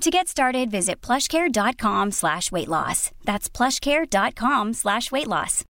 To 0.00 0.10
get 0.10 0.28
started, 0.28 0.70
visit 0.70 1.06
plushcare.com 1.06 2.12
slash 2.12 2.52
weight 2.52 2.68
loss. 2.68 3.10
That's 3.24 3.56
plushcare.com 3.56 4.74
slash 4.74 5.12
weight 5.12 5.26
loss. 5.26 5.64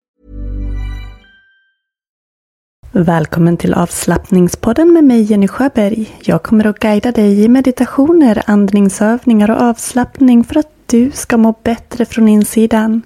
Välkommen 2.92 3.58
till 3.58 3.74
avslappningspodden 3.74 4.94
med 4.94 5.04
mig 5.04 5.22
Jenny 5.22 5.48
Sjöberg. 5.48 6.18
Jag 6.24 6.44
kommer 6.44 6.68
att 6.68 6.80
guida 6.80 7.12
dig 7.12 7.44
i 7.44 7.48
meditationer, 7.48 8.44
andningsövningar 8.46 9.52
och 9.52 9.62
avslappning 9.62 10.44
för 10.44 10.60
att 10.60 10.72
du 10.86 11.12
ska 11.12 11.38
må 11.38 11.54
bättre 11.64 12.06
från 12.06 12.28
insidan. 12.28 13.02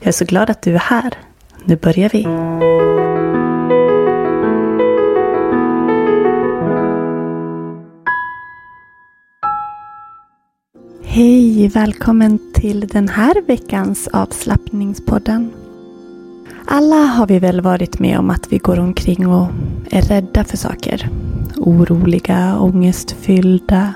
Jag 0.00 0.08
är 0.08 0.12
så 0.12 0.24
glad 0.24 0.50
att 0.50 0.62
du 0.62 0.74
är 0.74 0.78
här. 0.78 1.14
Nu 1.64 1.76
börjar 1.76 2.08
vi. 2.08 2.26
Hej! 11.12 11.68
Välkommen 11.68 12.38
till 12.54 12.80
den 12.80 13.08
här 13.08 13.42
veckans 13.46 14.08
avslappningspodden. 14.08 15.50
Alla 16.64 16.96
har 16.96 17.26
vi 17.26 17.38
väl 17.38 17.60
varit 17.60 17.98
med 17.98 18.18
om 18.18 18.30
att 18.30 18.52
vi 18.52 18.58
går 18.58 18.78
omkring 18.78 19.26
och 19.26 19.48
är 19.90 20.02
rädda 20.02 20.44
för 20.44 20.56
saker. 20.56 21.08
Oroliga, 21.56 22.58
ångestfyllda. 22.60 23.94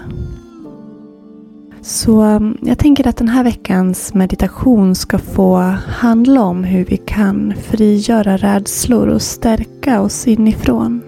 Så 1.82 2.20
mm, 2.20 2.58
jag 2.62 2.78
tänker 2.78 3.08
att 3.08 3.16
den 3.16 3.28
här 3.28 3.44
veckans 3.44 4.14
meditation 4.14 4.94
ska 4.94 5.18
få 5.18 5.56
handla 5.86 6.42
om 6.42 6.64
hur 6.64 6.84
vi 6.84 6.96
kan 6.96 7.54
frigöra 7.62 8.36
rädslor 8.36 9.06
och 9.08 9.22
stärka 9.22 10.00
oss 10.00 10.26
inifrån. 10.26 11.02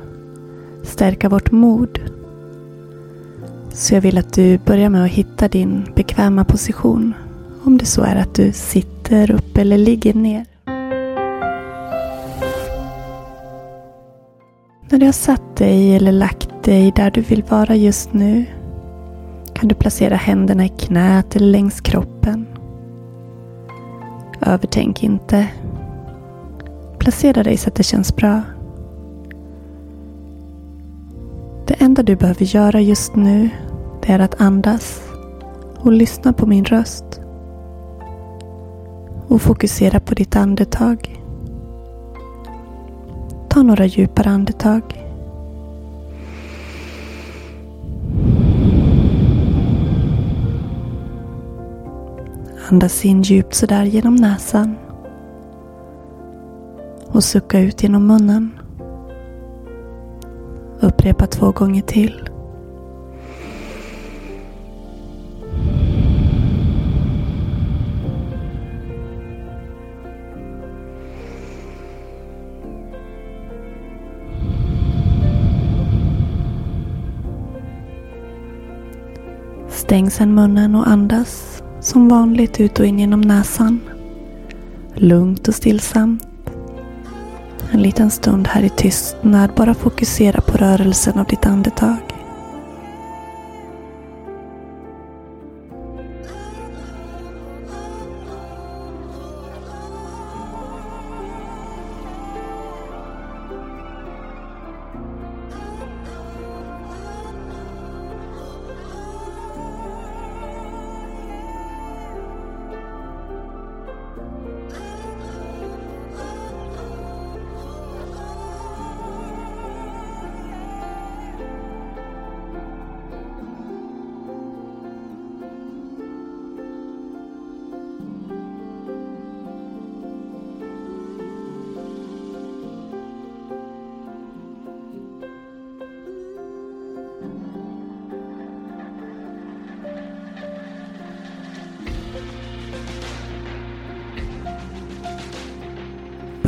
Stärka 0.82 1.28
vårt 1.28 1.50
mod. 1.50 2.15
Så 3.76 3.94
jag 3.94 4.00
vill 4.00 4.18
att 4.18 4.32
du 4.32 4.58
börjar 4.58 4.88
med 4.88 5.04
att 5.04 5.10
hitta 5.10 5.48
din 5.48 5.86
bekväma 5.94 6.44
position. 6.44 7.14
Om 7.64 7.78
det 7.78 7.84
så 7.84 8.02
är 8.02 8.16
att 8.16 8.34
du 8.34 8.52
sitter 8.52 9.30
upp 9.30 9.58
eller 9.58 9.78
ligger 9.78 10.14
ner. 10.14 10.46
När 14.88 14.98
du 14.98 15.06
har 15.06 15.12
satt 15.12 15.56
dig 15.56 15.96
eller 15.96 16.12
lagt 16.12 16.64
dig 16.64 16.92
där 16.96 17.10
du 17.10 17.20
vill 17.20 17.42
vara 17.42 17.76
just 17.76 18.12
nu 18.12 18.44
kan 19.54 19.68
du 19.68 19.74
placera 19.74 20.16
händerna 20.16 20.64
i 20.64 20.68
knät 20.68 21.36
eller 21.36 21.46
längs 21.46 21.80
kroppen. 21.80 22.46
Övertänk 24.40 25.02
inte. 25.02 25.46
Placera 26.98 27.42
dig 27.42 27.56
så 27.56 27.68
att 27.68 27.74
det 27.74 27.82
känns 27.82 28.16
bra. 28.16 28.42
Det 31.66 31.74
enda 31.78 32.02
du 32.02 32.16
behöver 32.16 32.44
göra 32.44 32.80
just 32.80 33.16
nu 33.16 33.50
det 34.06 34.12
är 34.12 34.18
att 34.18 34.40
andas 34.40 35.02
och 35.78 35.92
lyssna 35.92 36.32
på 36.32 36.46
min 36.46 36.64
röst. 36.64 37.20
Och 39.28 39.42
fokusera 39.42 40.00
på 40.00 40.14
ditt 40.14 40.36
andetag. 40.36 41.22
Ta 43.48 43.62
några 43.62 43.86
djupare 43.86 44.30
andetag. 44.30 44.82
Andas 52.70 53.04
in 53.04 53.22
djupt 53.22 53.54
sådär 53.54 53.84
genom 53.84 54.14
näsan. 54.14 54.76
Och 57.06 57.24
sucka 57.24 57.60
ut 57.60 57.82
genom 57.82 58.06
munnen. 58.06 58.50
Upprepa 60.80 61.26
två 61.26 61.50
gånger 61.52 61.82
till. 61.82 62.30
Stäng 79.86 80.10
sedan 80.10 80.34
munnen 80.34 80.74
och 80.74 80.88
andas 80.88 81.62
som 81.80 82.08
vanligt 82.08 82.60
ut 82.60 82.80
och 82.80 82.86
in 82.86 82.98
genom 82.98 83.20
näsan. 83.20 83.80
Lugnt 84.94 85.48
och 85.48 85.54
stillsamt. 85.54 86.22
En 87.70 87.82
liten 87.82 88.10
stund 88.10 88.48
här 88.48 88.62
i 88.62 88.68
tystnad. 88.68 89.50
Bara 89.56 89.74
fokusera 89.74 90.40
på 90.40 90.58
rörelsen 90.58 91.18
av 91.18 91.26
ditt 91.26 91.46
andetag. 91.46 92.15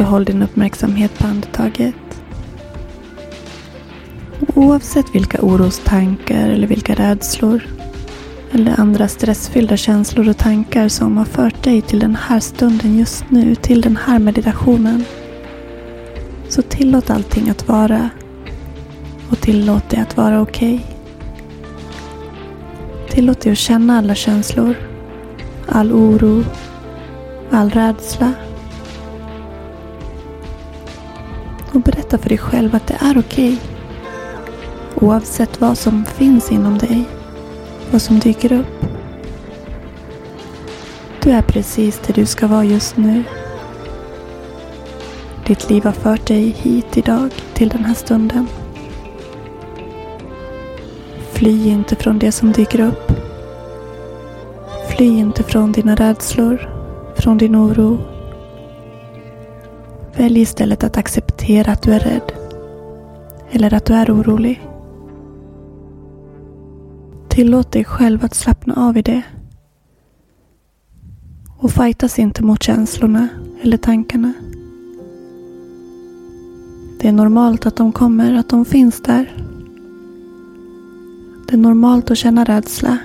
Behåll 0.08 0.24
din 0.24 0.42
uppmärksamhet 0.42 1.18
på 1.18 1.26
andetaget. 1.26 1.94
Oavsett 4.54 5.14
vilka 5.14 5.38
orostankar 5.42 6.48
eller 6.48 6.66
vilka 6.66 6.94
rädslor 6.94 7.62
eller 8.52 8.80
andra 8.80 9.08
stressfyllda 9.08 9.76
känslor 9.76 10.28
och 10.28 10.36
tankar 10.36 10.88
som 10.88 11.16
har 11.16 11.24
fört 11.24 11.64
dig 11.64 11.82
till 11.82 11.98
den 11.98 12.16
här 12.16 12.40
stunden 12.40 12.98
just 12.98 13.24
nu, 13.30 13.54
till 13.54 13.80
den 13.80 13.96
här 13.96 14.18
meditationen. 14.18 15.04
Så 16.48 16.62
Så 16.62 16.62
tillåt 16.62 17.10
allting 17.10 17.50
att 17.50 17.68
vara 17.68 18.10
och 19.30 19.40
tillåt 19.40 19.90
det 19.90 19.96
att 19.96 20.16
vara 20.16 20.40
okej. 20.40 20.74
Okay. 20.74 20.86
Tillåt 23.10 23.40
dig 23.40 23.52
att 23.52 23.58
känna 23.58 23.98
alla 23.98 24.14
känslor. 24.14 24.74
All 25.66 25.92
oro, 25.92 26.44
all 27.50 27.70
rädsla. 27.70 28.32
Berätta 32.08 32.22
för 32.22 32.28
dig 32.28 32.38
själv 32.38 32.74
att 32.74 32.86
det 32.86 32.98
är 33.00 33.18
okej. 33.18 33.52
Okay. 33.52 35.08
Oavsett 35.08 35.60
vad 35.60 35.78
som 35.78 36.04
finns 36.04 36.52
inom 36.52 36.78
dig. 36.78 37.04
Vad 37.90 38.02
som 38.02 38.18
dyker 38.18 38.52
upp. 38.52 38.84
Du 41.22 41.30
är 41.30 41.42
precis 41.42 42.00
där 42.06 42.14
du 42.14 42.26
ska 42.26 42.46
vara 42.46 42.64
just 42.64 42.96
nu. 42.96 43.24
Ditt 45.46 45.70
liv 45.70 45.84
har 45.84 45.92
fört 45.92 46.26
dig 46.26 46.50
hit 46.50 46.96
idag, 46.96 47.30
till 47.54 47.68
den 47.68 47.84
här 47.84 47.94
stunden. 47.94 48.46
Fly 51.32 51.68
inte 51.68 51.96
från 51.96 52.18
det 52.18 52.32
som 52.32 52.52
dyker 52.52 52.80
upp. 52.80 53.12
Fly 54.88 55.06
inte 55.06 55.42
från 55.42 55.72
dina 55.72 55.94
rädslor, 55.94 56.70
från 57.16 57.38
din 57.38 57.56
oro. 57.56 58.17
Välj 60.18 60.40
istället 60.40 60.84
att 60.84 60.96
acceptera 60.96 61.72
att 61.72 61.82
du 61.82 61.92
är 61.92 62.00
rädd. 62.00 62.32
Eller 63.50 63.74
att 63.74 63.84
du 63.84 63.94
är 63.94 64.10
orolig. 64.10 64.68
Tillåt 67.28 67.72
dig 67.72 67.84
själv 67.84 68.24
att 68.24 68.34
slappna 68.34 68.74
av 68.88 68.96
i 68.96 69.02
det. 69.02 69.22
Och 71.58 71.70
fightas 71.70 72.18
inte 72.18 72.44
mot 72.44 72.62
känslorna 72.62 73.28
eller 73.62 73.76
tankarna. 73.76 74.32
Det 77.00 77.08
är 77.08 77.12
normalt 77.12 77.66
att 77.66 77.76
de 77.76 77.92
kommer, 77.92 78.34
att 78.34 78.48
de 78.48 78.64
finns 78.64 79.02
där. 79.02 79.32
Det 81.48 81.54
är 81.54 81.58
normalt 81.58 82.10
att 82.10 82.18
känna 82.18 82.44
rädsla. 82.44 82.98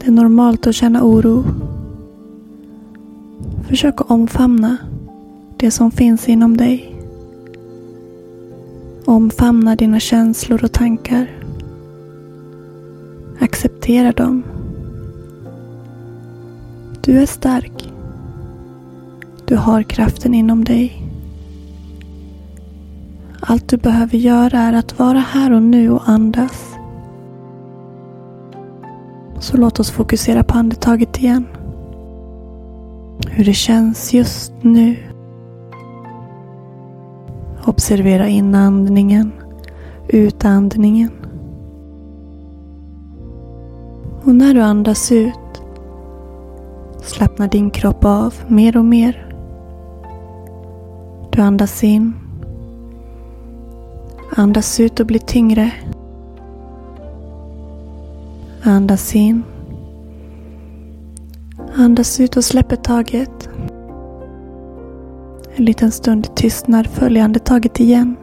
Det 0.00 0.06
är 0.06 0.12
normalt 0.12 0.66
att 0.66 0.74
känna 0.74 1.02
oro. 1.02 1.44
Försök 3.68 4.00
att 4.00 4.10
omfamna 4.10 4.76
det 5.56 5.70
som 5.70 5.90
finns 5.90 6.28
inom 6.28 6.56
dig. 6.56 6.96
Omfamna 9.04 9.76
dina 9.76 10.00
känslor 10.00 10.64
och 10.64 10.72
tankar. 10.72 11.26
Acceptera 13.40 14.12
dem. 14.12 14.42
Du 17.00 17.18
är 17.18 17.26
stark. 17.26 17.92
Du 19.44 19.56
har 19.56 19.82
kraften 19.82 20.34
inom 20.34 20.64
dig. 20.64 21.02
Allt 23.40 23.68
du 23.68 23.76
behöver 23.76 24.18
göra 24.18 24.58
är 24.58 24.72
att 24.72 24.98
vara 24.98 25.18
här 25.18 25.52
och 25.52 25.62
nu 25.62 25.90
och 25.90 26.08
andas. 26.08 26.74
Så 29.40 29.56
låt 29.56 29.80
oss 29.80 29.90
fokusera 29.90 30.44
på 30.44 30.58
andetaget 30.58 31.18
igen. 31.18 31.46
Hur 33.30 33.44
det 33.44 33.54
känns 33.54 34.14
just 34.14 34.52
nu. 34.60 35.13
Observera 37.74 38.28
inandningen, 38.28 39.32
utandningen. 40.08 41.10
Och 44.24 44.34
när 44.34 44.54
du 44.54 44.60
andas 44.60 45.12
ut 45.12 45.62
slappnar 47.02 47.48
din 47.48 47.70
kropp 47.70 48.04
av 48.04 48.34
mer 48.48 48.76
och 48.76 48.84
mer. 48.84 49.34
Du 51.30 51.42
andas 51.42 51.84
in 51.84 52.12
Andas 54.36 54.80
ut 54.80 55.00
och 55.00 55.06
bli 55.06 55.18
tyngre. 55.18 55.72
Andas 58.62 59.14
in. 59.14 59.42
Andas 61.74 62.20
ut 62.20 62.36
och 62.36 62.44
släpper 62.44 62.76
taget. 62.76 63.48
En 65.56 65.64
liten 65.64 65.92
stund 65.92 66.34
tystnar 66.34 66.84
följande 66.84 67.38
taget 67.38 67.80
igen. 67.80 68.16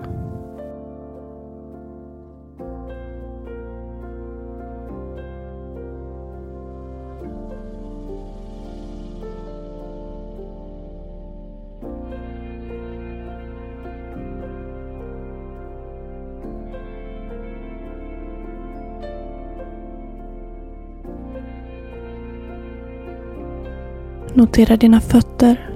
Notera 24.34 24.78
dina 24.78 25.02
fötter. 25.02 25.71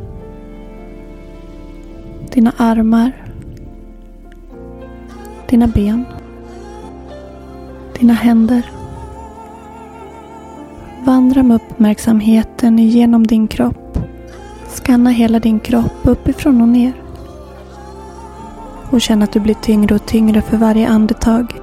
Dina 2.35 2.53
armar. 2.57 3.11
Dina 5.49 5.67
ben. 5.67 6.05
Dina 7.99 8.13
händer. 8.13 8.71
Vandra 11.05 11.43
med 11.43 11.55
uppmärksamheten 11.55 12.77
genom 12.77 13.27
din 13.27 13.47
kropp. 13.47 13.97
Skanna 14.67 15.09
hela 15.09 15.39
din 15.39 15.59
kropp 15.59 15.99
uppifrån 16.03 16.61
och 16.61 16.67
ner. 16.67 16.93
Och 18.91 19.01
känn 19.01 19.21
att 19.21 19.31
du 19.31 19.39
blir 19.39 19.55
tyngre 19.55 19.95
och 19.95 20.05
tyngre 20.05 20.41
för 20.41 20.57
varje 20.57 20.87
andetag. 20.87 21.61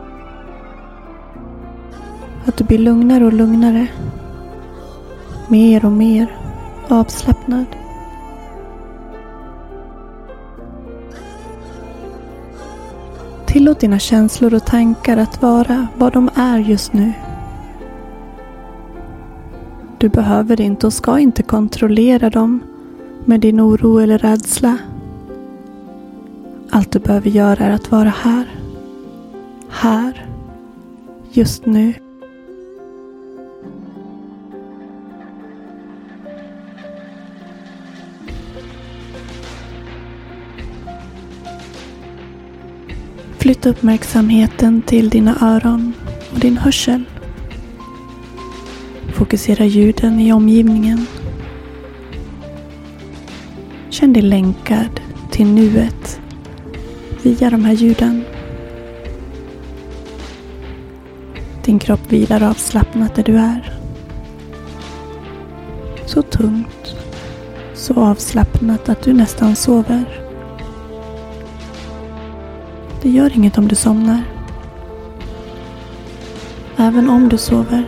Att 2.47 2.57
du 2.57 2.65
blir 2.65 2.79
lugnare 2.79 3.25
och 3.25 3.33
lugnare. 3.33 3.87
Mer 5.49 5.85
och 5.85 5.93
mer 5.93 6.37
avslappnad. 6.89 7.67
Tillåt 13.53 13.81
dina 13.81 13.99
känslor 13.99 14.55
och 14.55 14.67
tankar 14.67 15.17
att 15.17 15.43
vara 15.43 15.87
vad 15.97 16.13
de 16.13 16.31
är 16.35 16.59
just 16.59 16.93
nu. 16.93 17.13
Du 19.99 20.09
behöver 20.09 20.61
inte 20.61 20.87
och 20.87 20.93
ska 20.93 21.19
inte 21.19 21.43
kontrollera 21.43 22.31
dem 22.31 22.61
med 23.25 23.41
din 23.41 23.61
oro 23.61 23.99
eller 23.99 24.19
rädsla. 24.19 24.79
Allt 26.71 26.93
du 26.93 26.99
behöver 26.99 27.31
göra 27.31 27.65
är 27.65 27.71
att 27.71 27.91
vara 27.91 28.09
här. 28.09 28.49
Här. 29.69 30.27
Just 31.31 31.67
nu. 31.67 31.95
Flytta 43.43 43.69
uppmärksamheten 43.69 44.83
till 44.83 45.09
dina 45.09 45.37
öron 45.41 45.93
och 46.33 46.39
din 46.39 46.57
hörsel. 46.57 47.05
Fokusera 49.13 49.65
ljuden 49.65 50.21
i 50.21 50.33
omgivningen. 50.33 51.07
Känn 53.91 54.13
dig 54.13 54.23
länkad 54.23 55.01
till 55.31 55.47
nuet 55.47 56.21
via 57.23 57.51
de 57.51 57.65
här 57.65 57.73
ljuden. 57.73 58.25
Din 61.65 61.79
kropp 61.79 62.13
vilar 62.13 62.43
avslappnat 62.43 63.15
där 63.15 63.23
du 63.23 63.37
är. 63.37 63.79
Så 66.07 66.23
tungt, 66.23 66.97
så 67.75 67.95
avslappnat 67.95 68.89
att 68.89 69.03
du 69.03 69.13
nästan 69.13 69.57
sover. 69.57 70.22
Det 73.03 73.11
gör 73.11 73.37
inget 73.37 73.59
om 73.59 73.69
du 73.69 73.75
somnar. 73.75 74.23
Även 76.77 77.09
om 77.11 77.29
du 77.29 77.39
sover 77.39 77.85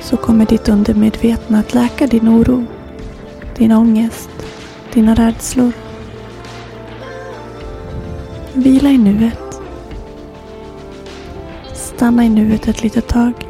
så 0.00 0.16
kommer 0.16 0.46
ditt 0.46 0.68
undermedvetna 0.68 1.58
att 1.58 1.74
läka 1.74 2.06
din 2.06 2.28
oro, 2.28 2.64
din 3.56 3.72
ångest, 3.72 4.30
dina 4.92 5.14
rädslor. 5.14 5.72
Vila 8.52 8.90
i 8.90 8.98
nuet. 8.98 9.60
Stanna 11.74 12.24
i 12.24 12.28
nuet 12.28 12.68
ett 12.68 12.82
litet 12.82 13.08
tag. 13.08 13.47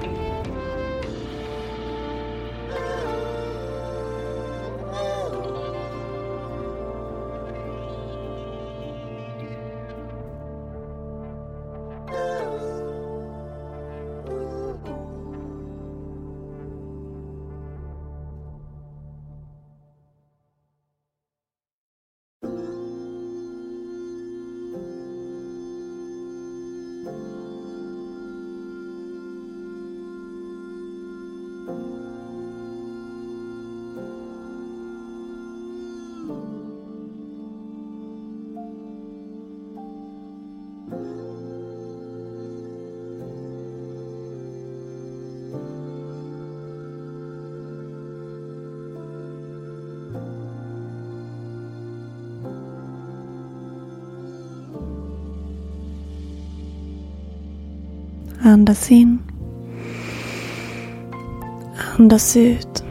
Andas 58.48 58.90
in. 58.90 59.18
Andas 61.98 62.36
ut. 62.36 62.84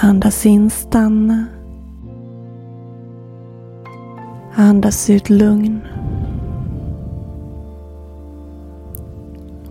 Andas 0.00 0.46
in, 0.46 0.70
stanna. 0.70 1.46
Andas 4.54 5.10
ut 5.10 5.30
lugn. 5.30 5.80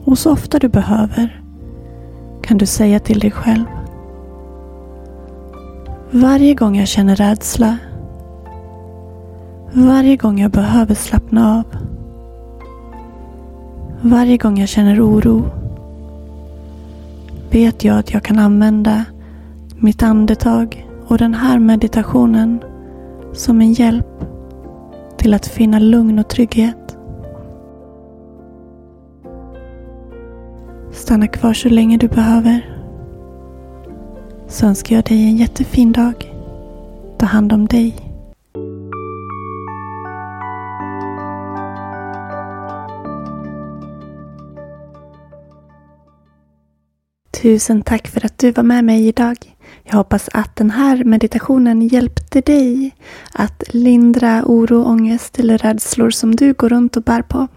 Och 0.05 0.17
så 0.17 0.31
ofta 0.31 0.59
du 0.59 0.67
behöver 0.69 1.43
kan 2.41 2.57
du 2.57 2.65
säga 2.65 2.99
till 2.99 3.19
dig 3.19 3.31
själv. 3.31 3.65
Varje 6.11 6.53
gång 6.53 6.77
jag 6.77 6.87
känner 6.87 7.15
rädsla. 7.15 7.77
Varje 9.73 10.15
gång 10.15 10.39
jag 10.39 10.51
behöver 10.51 10.95
slappna 10.95 11.57
av. 11.57 11.80
Varje 14.03 14.37
gång 14.37 14.59
jag 14.59 14.69
känner 14.69 15.05
oro 15.05 15.45
vet 17.51 17.83
jag 17.83 17.99
att 17.99 18.13
jag 18.13 18.23
kan 18.23 18.39
använda 18.39 19.05
mitt 19.77 20.03
andetag 20.03 20.87
och 21.07 21.17
den 21.17 21.33
här 21.33 21.59
meditationen 21.59 22.63
som 23.33 23.61
en 23.61 23.73
hjälp 23.73 24.07
till 25.17 25.33
att 25.33 25.47
finna 25.47 25.79
lugn 25.79 26.19
och 26.19 26.29
trygghet. 26.29 26.97
Stanna 30.91 31.27
kvar 31.27 31.53
så 31.53 31.69
länge 31.69 31.97
du 31.97 32.07
behöver. 32.07 32.75
Så 34.47 34.65
önskar 34.65 34.95
jag 34.95 35.05
dig 35.05 35.23
en 35.23 35.37
jättefin 35.37 35.91
dag. 35.91 36.33
Ta 37.17 37.25
hand 37.25 37.53
om 37.53 37.67
dig. 37.67 38.10
Tusen 47.41 47.81
tack 47.81 48.07
för 48.07 48.25
att 48.25 48.37
du 48.37 48.51
var 48.51 48.63
med 48.63 48.83
mig 48.83 49.07
idag. 49.07 49.37
Jag 49.83 49.93
hoppas 49.93 50.29
att 50.33 50.55
den 50.55 50.69
här 50.69 51.03
meditationen 51.03 51.81
hjälpte 51.81 52.41
dig 52.41 52.95
att 53.33 53.63
lindra 53.73 54.43
oro, 54.45 54.83
ångest 54.83 55.39
eller 55.39 55.57
rädslor 55.57 56.09
som 56.09 56.35
du 56.35 56.53
går 56.53 56.69
runt 56.69 56.97
och 56.97 57.03
bär 57.03 57.21
på. 57.21 57.47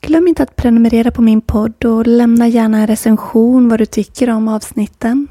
Glöm 0.00 0.28
inte 0.28 0.42
att 0.42 0.56
prenumerera 0.56 1.10
på 1.10 1.22
min 1.22 1.40
podd 1.40 1.84
och 1.84 2.06
lämna 2.06 2.48
gärna 2.48 2.78
en 2.78 2.86
recension 2.86 3.68
vad 3.68 3.78
du 3.78 3.86
tycker 3.86 4.30
om 4.30 4.48
avsnitten. 4.48 5.28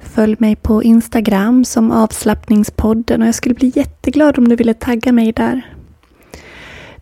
Följ 0.00 0.36
mig 0.38 0.56
på 0.56 0.82
Instagram 0.82 1.64
som 1.64 1.90
avslappningspodden 1.90 3.22
och 3.22 3.28
jag 3.28 3.34
skulle 3.34 3.54
bli 3.54 3.72
jätteglad 3.74 4.38
om 4.38 4.48
du 4.48 4.56
ville 4.56 4.74
tagga 4.74 5.12
mig 5.12 5.32
där. 5.32 5.77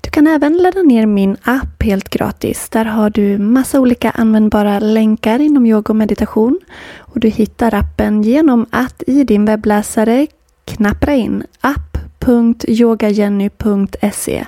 Du 0.07 0.11
kan 0.11 0.27
även 0.27 0.57
ladda 0.57 0.83
ner 0.83 1.07
min 1.07 1.37
app 1.43 1.83
helt 1.83 2.09
gratis. 2.09 2.69
Där 2.69 2.85
har 2.85 3.11
du 3.11 3.39
massa 3.39 3.81
olika 3.81 4.11
användbara 4.11 4.79
länkar 4.79 5.39
inom 5.39 5.67
yoga 5.67 5.93
och 5.93 5.97
meditation. 5.97 6.61
Och 6.97 7.21
du 7.21 7.29
hittar 7.29 7.75
appen 7.75 8.23
genom 8.23 8.67
att 8.71 9.03
i 9.07 9.25
din 9.25 9.45
webbläsare 9.45 10.27
knappra 10.65 11.15
in 11.15 11.45
app.yogajenny.se 11.61 14.47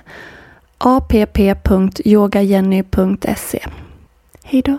app.yogajenny.se 0.79 3.61
Hej 4.43 4.63
då! 4.63 4.79